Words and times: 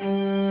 Música 0.00 0.49